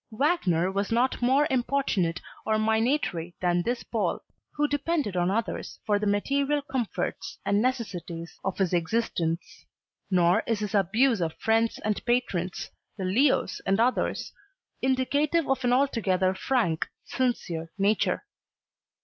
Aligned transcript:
Wagner 0.09 0.71
was 0.71 0.91
not 0.91 1.21
more 1.21 1.45
importunate 1.51 2.19
or 2.43 2.55
minatory 2.57 3.35
than 3.39 3.61
this 3.61 3.83
Pole, 3.83 4.23
who 4.53 4.67
depended 4.67 5.15
on 5.15 5.29
others 5.29 5.77
for 5.85 5.99
the 5.99 6.07
material 6.07 6.63
comforts 6.63 7.37
and 7.45 7.61
necessities 7.61 8.39
of 8.43 8.57
his 8.57 8.73
existence. 8.73 9.67
Nor 10.09 10.41
is 10.47 10.57
his 10.57 10.73
abuse 10.73 11.21
of 11.21 11.33
friends 11.37 11.77
and 11.85 12.03
patrons, 12.03 12.71
the 12.97 13.05
Leos 13.05 13.59
and 13.63 13.79
others, 13.79 14.33
indicative 14.81 15.47
of 15.47 15.63
an 15.63 15.71
altogether 15.71 16.33
frank, 16.33 16.87
sincere 17.05 17.71
nature. 17.77 18.25